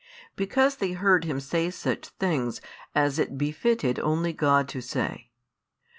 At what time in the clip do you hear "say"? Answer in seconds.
1.39-1.69, 4.81-5.29